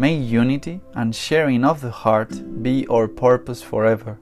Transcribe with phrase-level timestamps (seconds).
[0.00, 4.20] May unity and sharing of the heart be our purpose forever,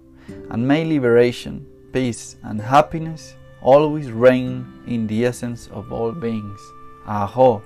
[0.49, 6.61] and may liberation, peace, and happiness always reign in the essence of all beings.
[7.07, 7.63] Aho!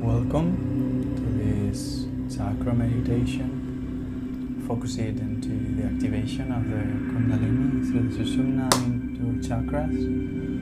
[0.00, 6.76] Welcome to this chakra meditation, focused into the activation of the
[7.12, 10.61] Kundalini through the Sushumna into chakras.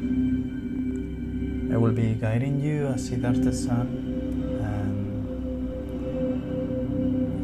[1.72, 3.86] I will be guiding you as Siddhartha Sun
[4.60, 4.98] and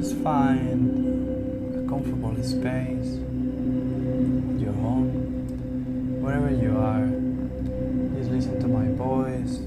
[0.03, 0.91] just find
[1.76, 3.20] a comfortable space,
[4.60, 5.12] your home,
[6.20, 7.06] wherever you are.
[8.19, 9.60] Just listen to my voice.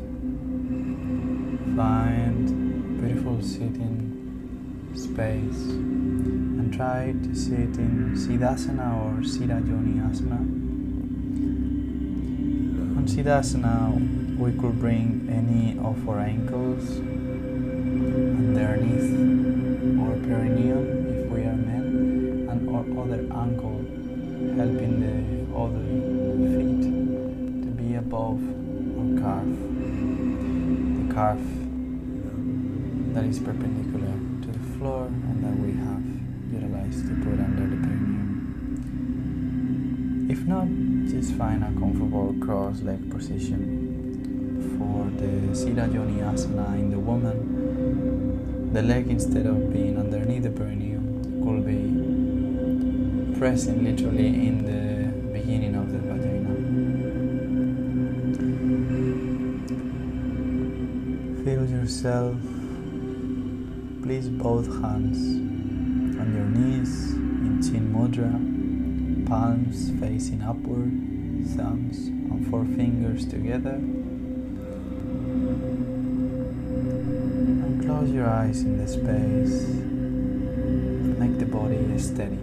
[1.78, 5.64] Find beautiful sitting space
[6.60, 10.40] and try to sit in Siddhasana or Siddha Yoni Asana.
[12.98, 17.00] On Siddhasana, we could bring any of our ankles
[18.40, 19.12] underneath
[20.00, 23.84] our perineum if we are men and our other ankle
[24.56, 25.20] helping the
[25.54, 25.84] other
[26.56, 26.84] feet
[27.64, 28.40] to be above
[28.96, 29.52] our calf.
[30.96, 31.42] The calf
[33.14, 36.06] that is perpendicular to the floor and that we have
[36.50, 38.30] utilized to put under the perineum.
[40.32, 40.70] If not
[41.12, 43.79] just find a comfortable cross leg position
[44.80, 50.50] for the Siddha Yoni Asana in the woman, the leg instead of being underneath the
[50.50, 51.04] perineum
[51.44, 56.56] could be pressing literally in the beginning of the vagina.
[61.44, 62.38] Feel yourself,
[64.04, 65.20] place both hands
[66.20, 68.34] on your knees in Chin Mudra,
[69.28, 70.92] palms facing upward,
[71.56, 73.82] thumbs and four fingers together.
[78.10, 79.66] Close your eyes in the space.
[79.66, 82.40] and Make the body steady.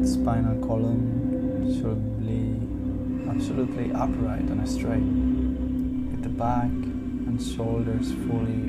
[0.00, 2.56] The Spinal column should be
[3.28, 5.02] absolutely upright and straight,
[6.10, 6.70] with the back
[7.28, 8.67] and shoulders fully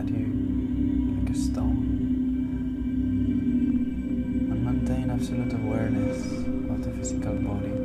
[0.00, 0.24] like a
[1.20, 1.76] like a stone,
[4.50, 6.24] and maintain absolute awareness
[6.70, 7.79] of the physical body.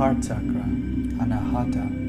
[0.00, 0.64] Heart chakra,
[1.20, 1.99] anahata,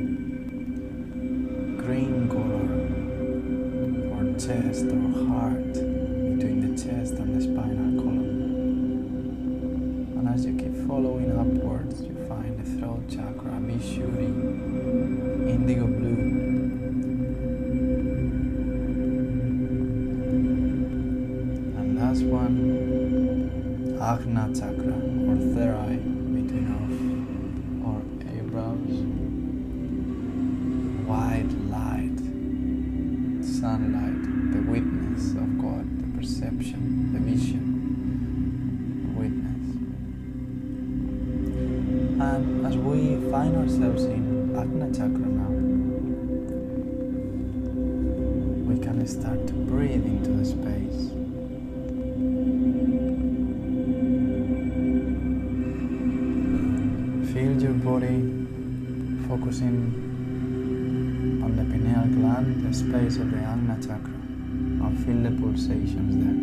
[59.62, 66.16] focusing on the pineal gland, the space of the Ajna chakra, and feel the pulsations
[66.24, 66.40] there,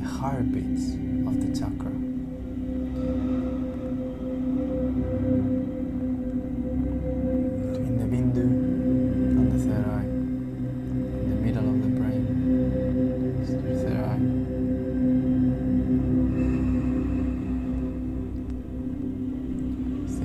[0.00, 0.94] the heartbeats
[1.26, 1.95] of the chakra.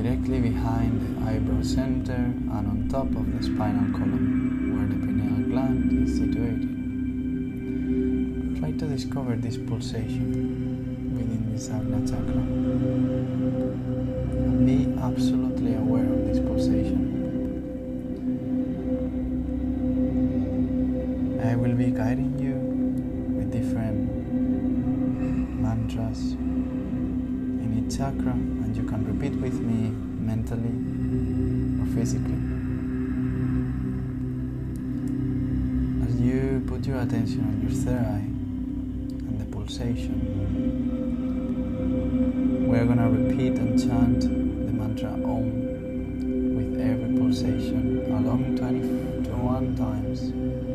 [0.02, 5.48] Directly behind the eyebrow center and on top of the spinal column where the pineal
[5.48, 6.70] gland is situated.
[8.60, 12.42] Try to discover this pulsation within this Ajna chakra
[14.42, 17.02] and be absolutely aware of this pulsation.
[21.46, 22.56] I will be guiding you
[23.38, 24.10] with different
[25.62, 28.36] mantras in each chakra,
[28.72, 29.90] and you can repeat with me
[30.24, 30.72] mentally
[31.82, 32.40] or physically.
[36.08, 38.30] As you put your attention on your third eye
[39.28, 40.16] and the pulsation,
[42.66, 50.71] we're gonna repeat and chant the mantra Om with every pulsation along 21 times.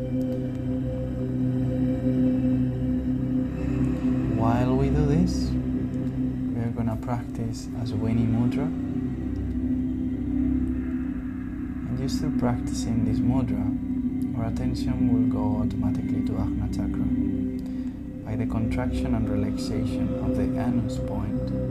[6.87, 8.63] We're gonna practice Aswini Mudra.
[11.83, 17.03] And just through practicing this mudra, our attention will go automatically to Ajna Chakra
[18.23, 21.66] by the contraction and relaxation of the anus point.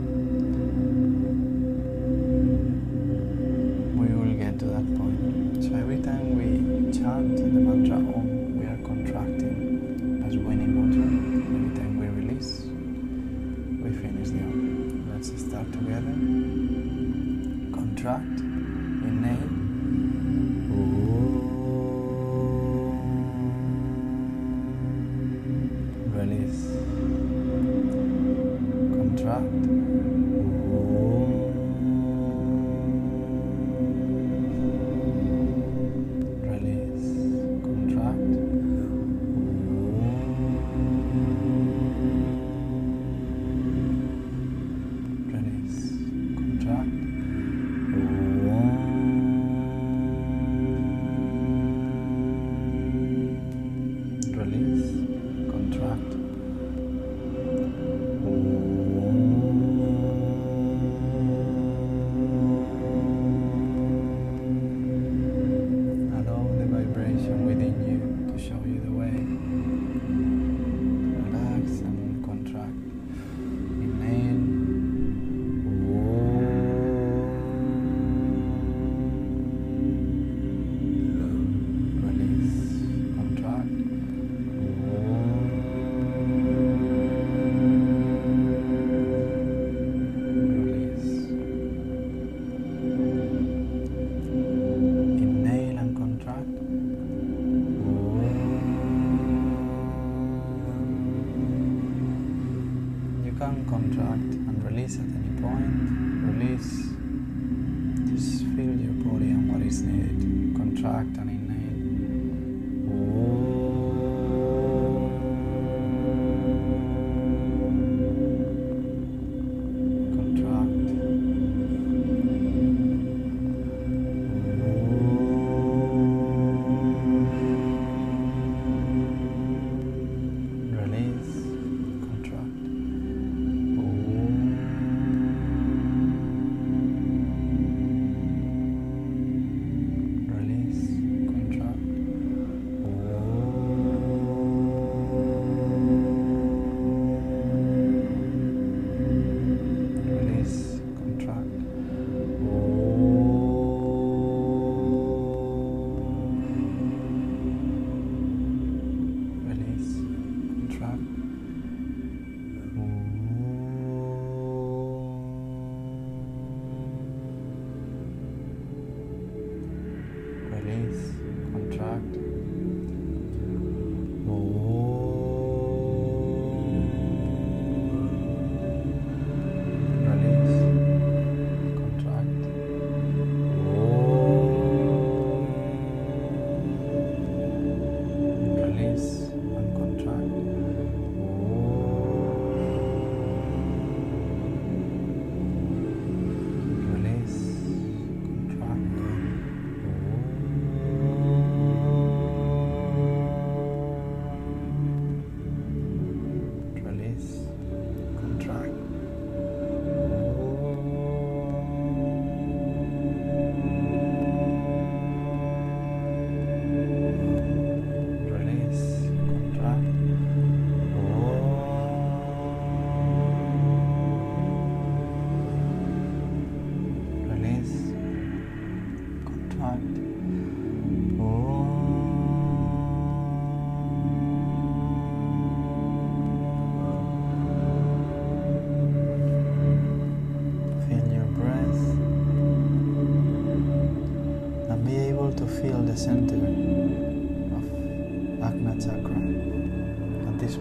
[18.17, 18.46] not.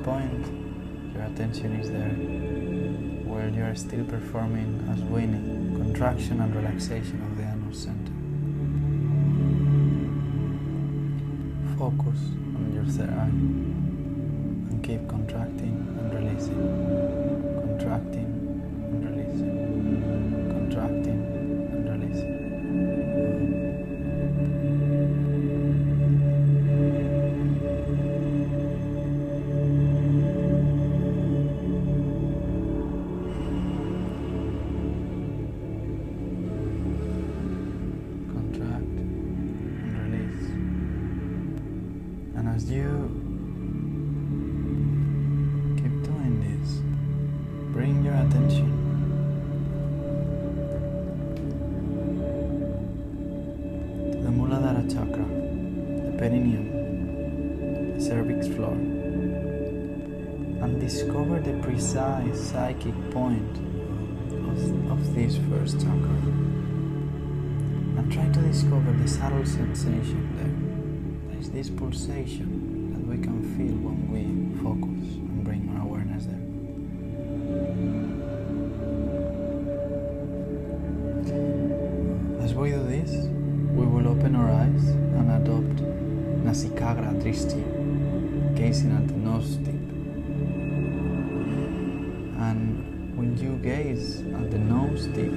[0.07, 0.47] point,
[1.13, 2.15] your attention is there,
[3.27, 8.13] while you are still performing Aswini contraction and relaxation of the anal center.
[11.77, 12.21] Focus
[12.55, 13.35] on your third eye
[14.71, 16.63] and keep contracting and releasing,
[17.67, 18.36] contracting
[71.87, 74.23] pulsation that we can feel when we
[74.61, 76.43] focus and bring our awareness there.
[82.45, 83.29] As we do this,
[83.71, 84.85] we will open our eyes
[85.19, 85.77] and adopt
[86.45, 87.63] Nasikagra Drishti,
[88.57, 89.75] gazing at the nose tip.
[92.47, 95.31] And when you gaze at the nose tip,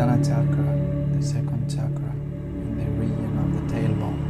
[0.00, 0.64] Chakra,
[1.12, 2.12] the second chakra
[2.64, 4.22] in the region of the tailbone.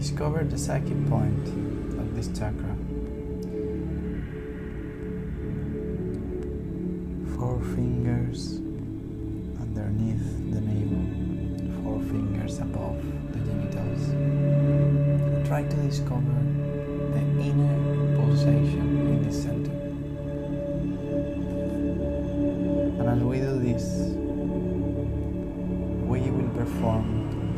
[0.00, 1.46] Discover the psychic point
[2.00, 2.76] of this chakra.
[7.38, 8.58] Four fingers
[9.60, 11.04] underneath the navel,
[11.84, 14.02] four fingers above the genitals.
[15.46, 16.53] Try to discover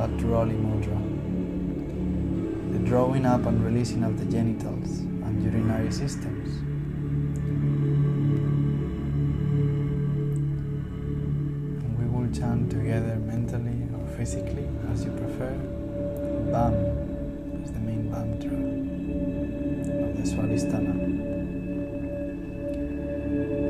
[0.07, 0.99] Vajroli Mudra,
[2.73, 6.59] the drawing up and releasing of the genitals and urinary systems.
[11.83, 15.53] And we will chant together mentally or physically as you prefer.
[16.53, 16.75] Bam
[17.65, 18.55] is the main mantra
[20.07, 20.95] of the Swadhisthana.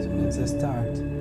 [0.02, 1.15] So let's start.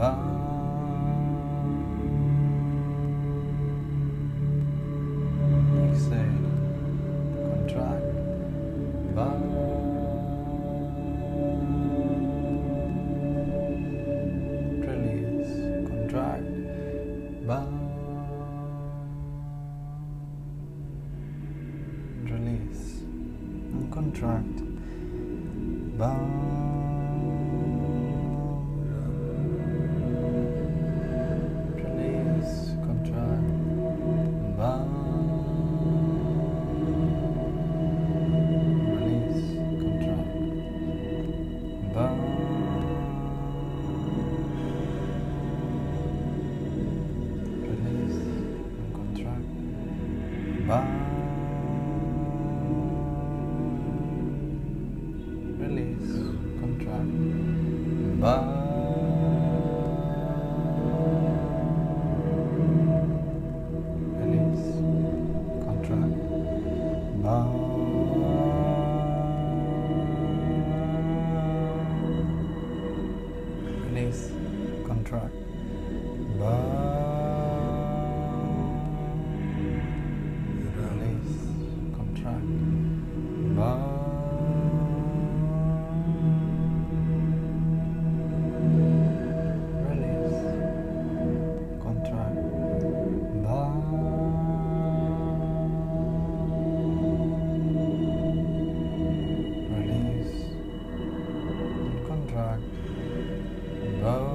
[0.00, 0.29] Exhale.
[104.02, 104.29] Release,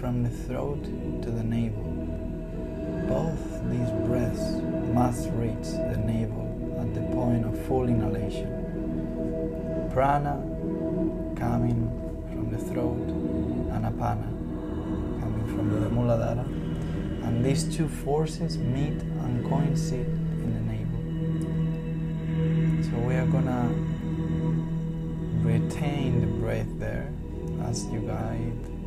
[0.00, 0.82] from the throat
[1.22, 1.84] to the navel.
[3.06, 4.56] Both these breaths
[4.94, 6.48] must reach the navel
[6.80, 8.48] at the point of full inhalation.
[9.92, 10.40] Prana
[11.36, 11.90] coming
[12.30, 13.08] from the throat
[13.74, 14.30] and Apana
[15.20, 16.46] coming from the Muladhara.
[17.26, 20.06] And these two forces meet and coincide
[20.44, 21.00] in the navel.
[22.84, 23.68] So we are gonna
[25.44, 27.12] retain the breath there
[27.64, 28.79] as you guide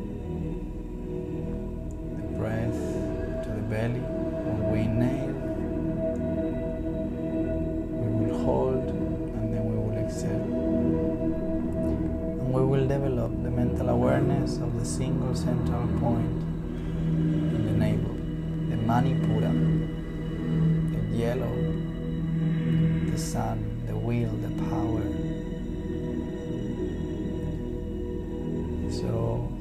[3.74, 4.04] belly.
[4.84, 5.34] Inhale,
[8.00, 8.86] we will hold
[9.36, 10.46] and then we will exhale.
[12.40, 16.38] And we will develop the mental awareness of the single central point
[17.56, 18.14] in the navel,
[18.70, 19.52] the Manipura,
[20.92, 21.54] the yellow,
[23.10, 23.58] the sun,
[23.88, 25.04] the will, the power.
[29.00, 29.10] So,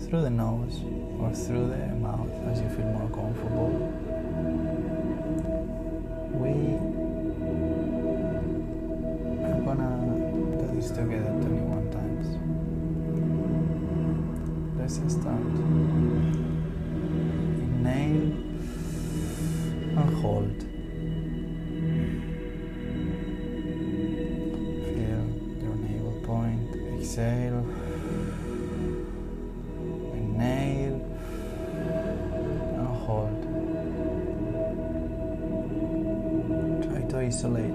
[0.05, 0.77] through the nose
[1.19, 4.02] or through the mouth as you feel more comfortable,
[6.43, 6.49] we
[9.47, 9.91] are gonna
[10.59, 12.27] do this together 21 times.
[14.77, 15.62] Let's start.
[37.43, 37.72] Try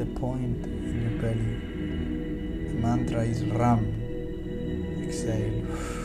[0.00, 2.70] the point in your belly.
[2.72, 3.84] The mantra is Ram.
[5.04, 5.99] Exhale.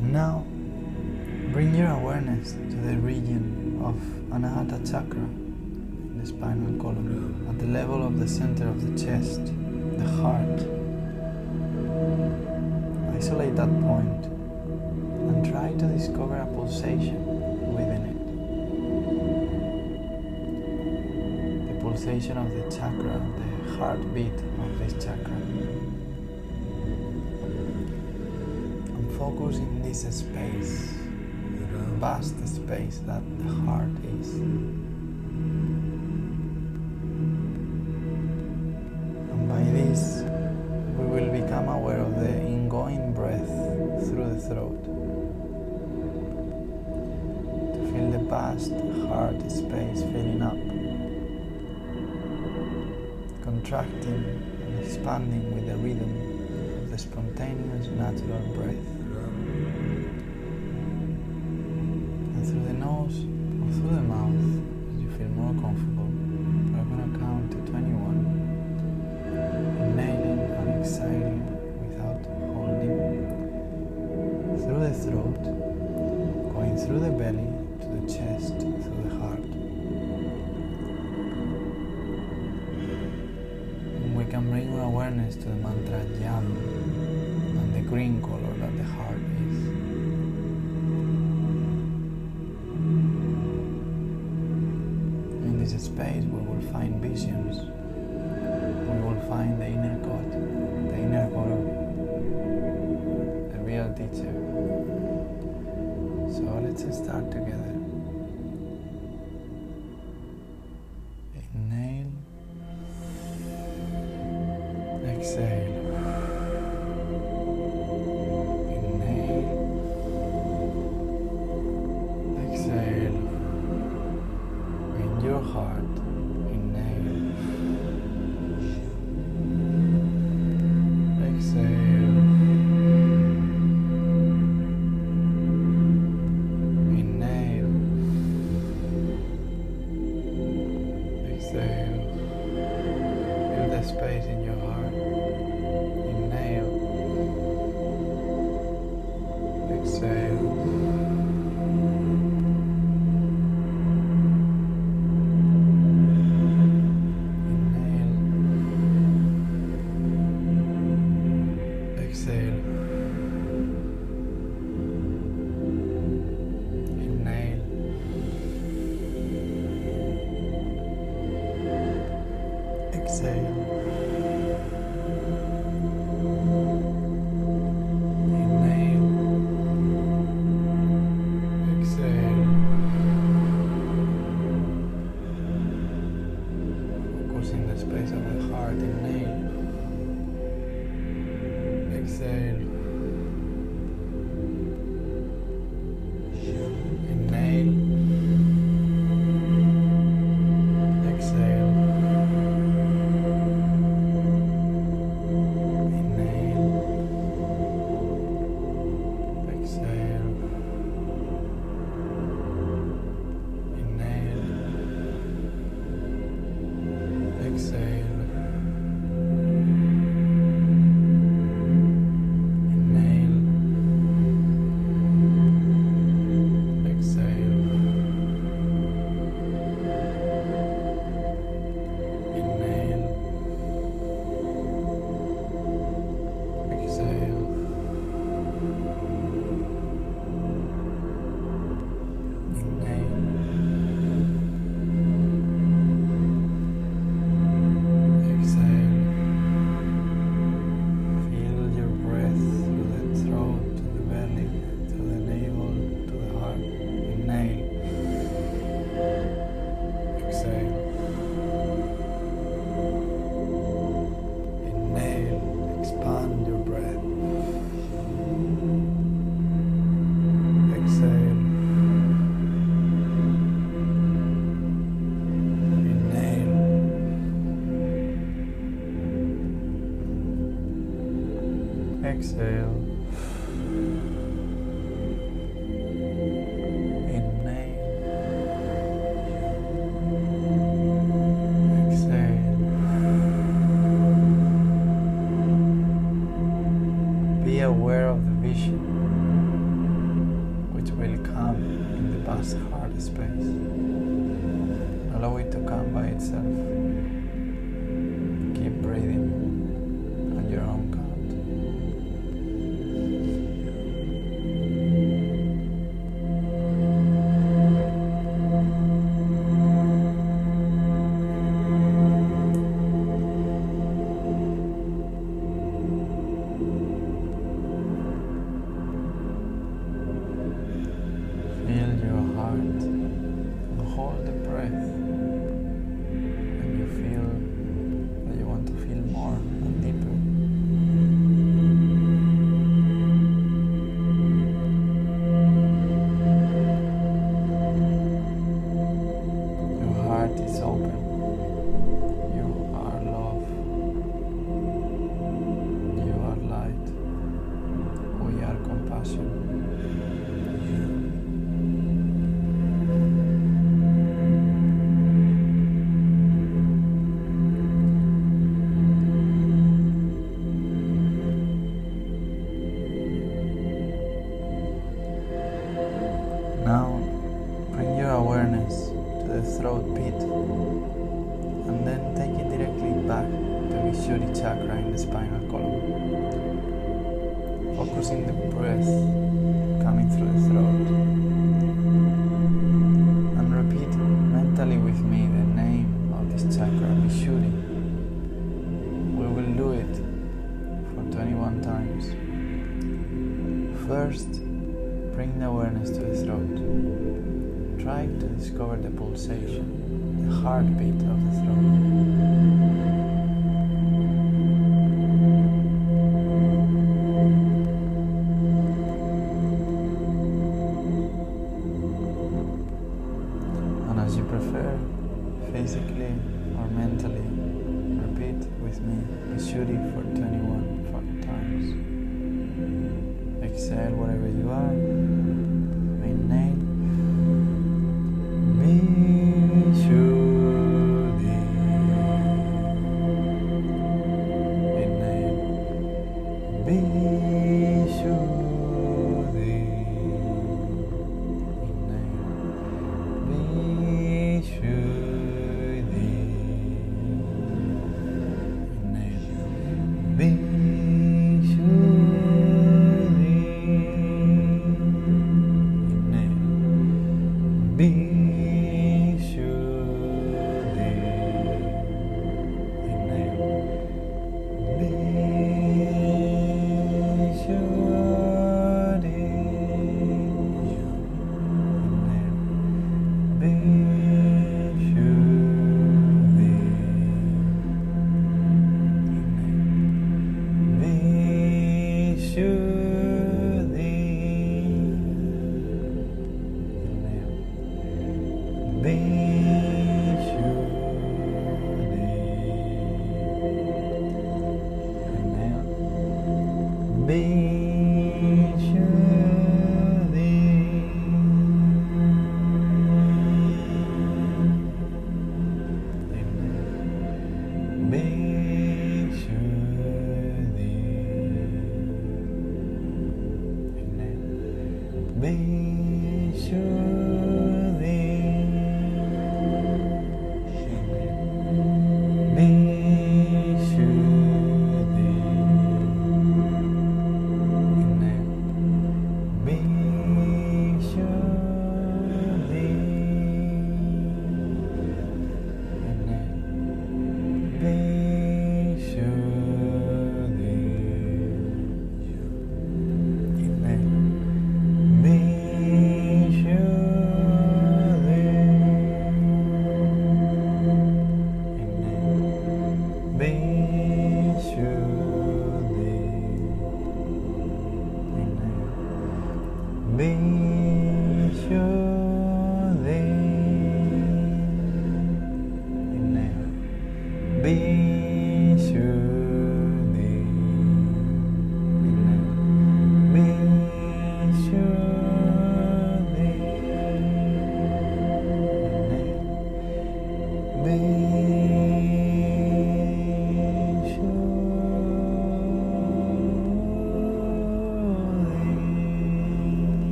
[0.00, 0.44] And now,
[1.52, 3.96] bring your awareness to the region of
[4.34, 9.42] Anahata Chakra in the spinal column, at the level of the center of the chest,
[9.44, 10.64] the heart.
[13.14, 17.22] Isolate that point and try to discover a pulsation
[17.74, 18.16] within it.
[21.74, 23.20] The pulsation of the chakra,
[23.66, 25.36] the heartbeat of this chakra.
[29.30, 30.94] Focus in this space,
[32.00, 34.34] vast space that the heart is.
[39.30, 40.24] And by this,
[40.96, 43.46] we will become aware of the ingoing breath
[44.08, 44.82] through the throat.
[47.74, 48.72] To feel the vast
[49.06, 50.58] heart space filling up,
[53.44, 54.24] contracting
[54.64, 56.12] and expanding with the rhythm
[56.82, 58.99] of the spontaneous natural breath.
[62.50, 63.16] Through the nose
[63.62, 66.10] or through the mouth, as you feel more comfortable,
[66.74, 68.26] we're going to count to 21
[69.86, 71.46] inhaling and exhaling
[71.78, 73.22] without holding
[74.58, 75.42] through the throat,
[76.52, 77.50] going through the belly
[77.82, 79.46] to the chest, through the heart.
[83.94, 86.46] And we can bring awareness to the mantra Yam
[87.60, 89.49] and the green color that the heart is.
[96.60, 97.69] Find visions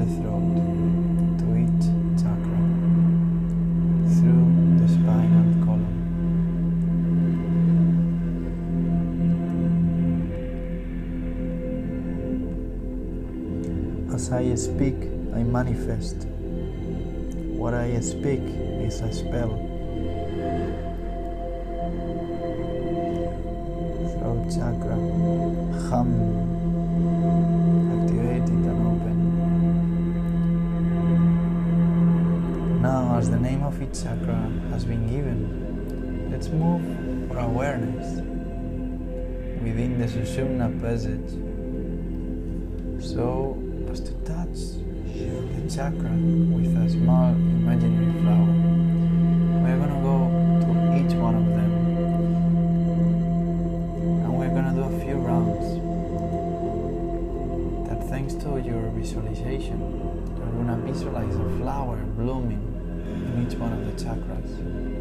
[0.00, 0.56] the throat
[1.38, 1.84] to each
[2.16, 2.60] chakra
[4.16, 4.48] through
[4.80, 5.98] the spinal column.
[14.14, 14.96] As I speak,
[15.34, 16.26] I manifest.
[17.60, 19.69] What I speak is a spell.
[43.00, 43.56] So,
[43.86, 44.58] just to touch
[45.14, 48.52] the chakra with a small imaginary flower.
[49.62, 50.16] We're gonna go
[50.62, 51.72] to each one of them.
[54.24, 55.78] And we're gonna do a few rounds.
[57.88, 59.78] That thanks to your visualization,
[60.36, 62.64] you're gonna visualize a flower blooming
[63.06, 64.99] in each one of the chakras.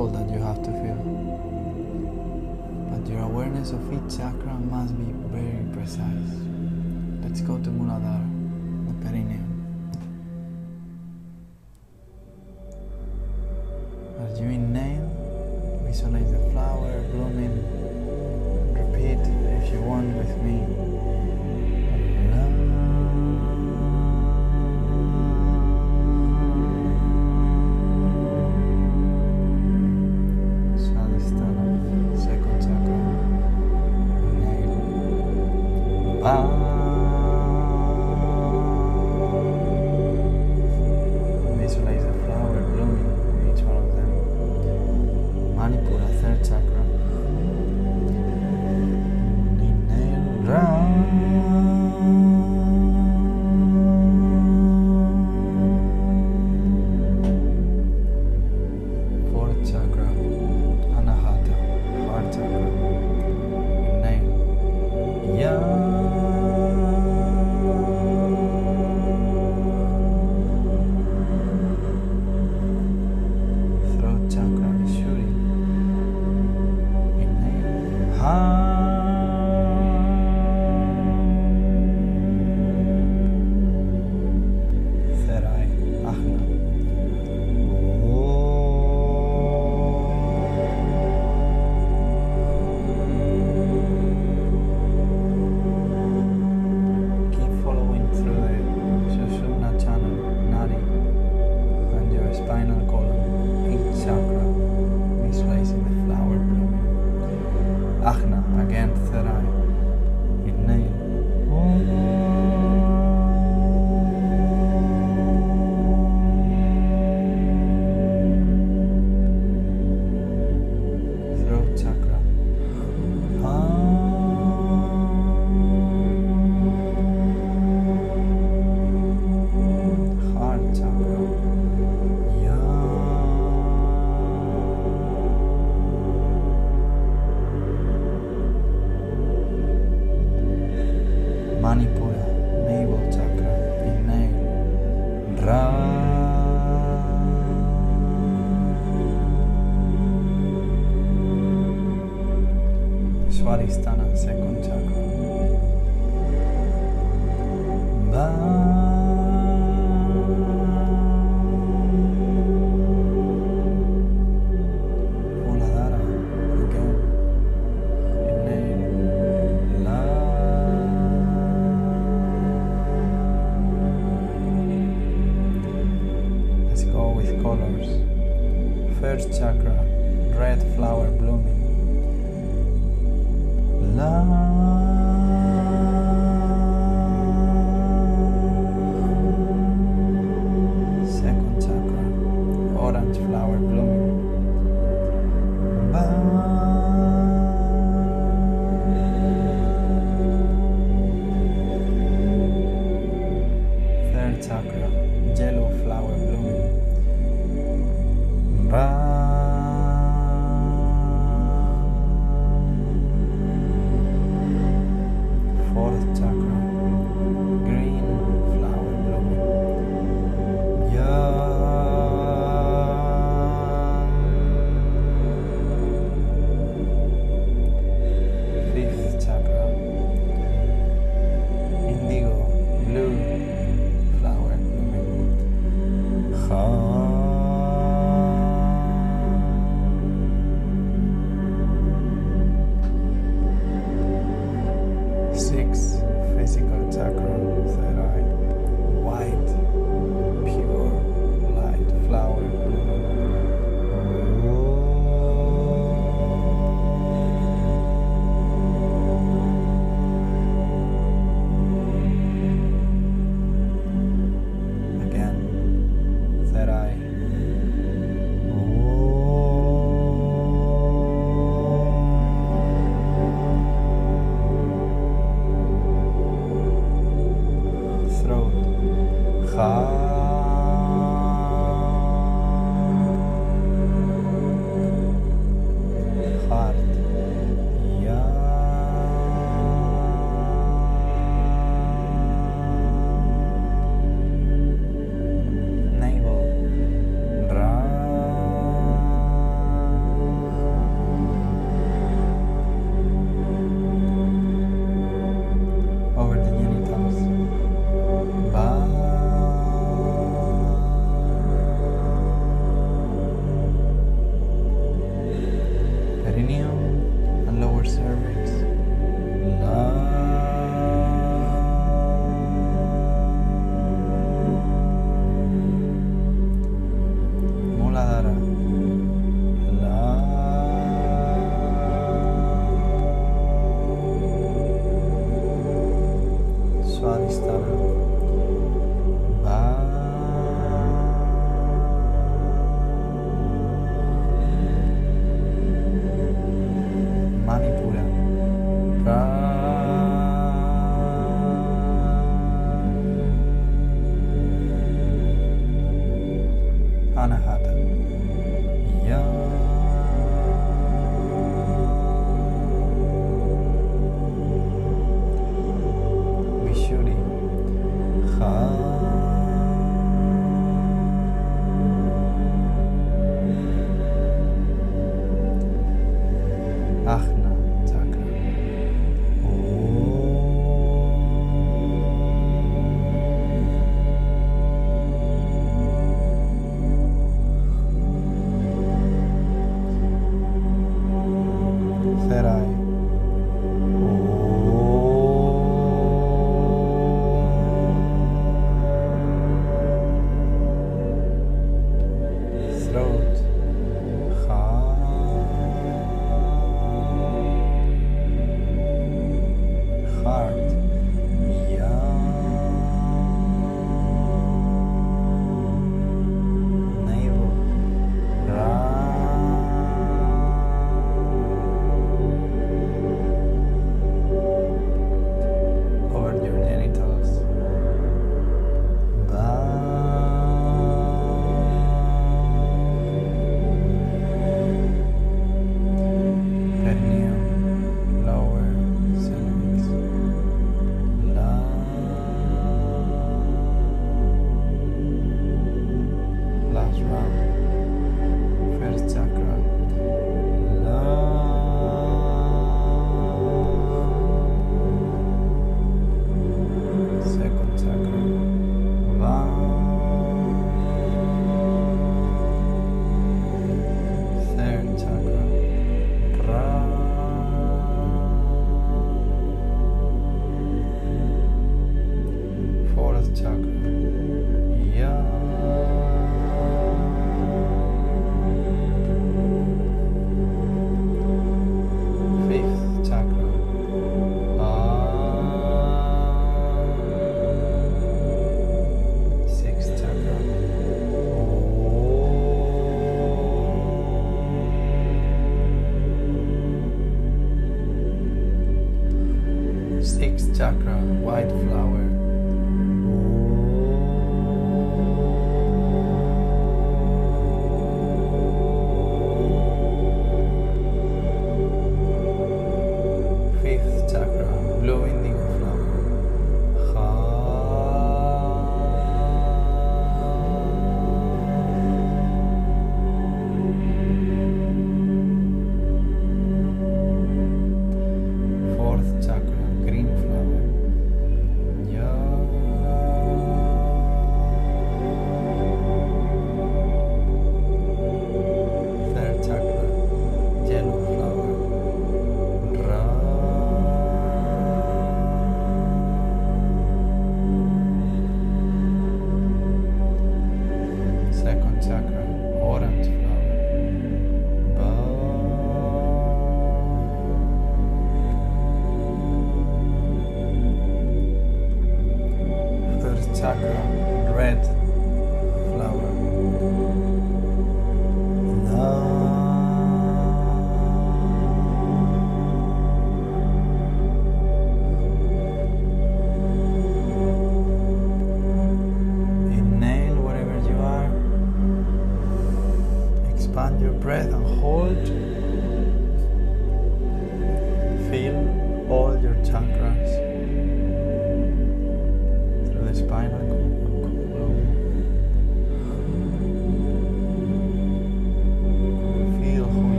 [0.00, 1.00] control that you have to feel.
[2.90, 6.32] But your awareness of each chakra must be very precise.
[7.22, 8.26] Let's go to Muladhara,
[8.86, 9.46] the perineum.
[14.20, 17.56] As you inhale, visualize the flower blooming.
[18.72, 19.20] Repeat
[19.58, 21.49] if you want with me.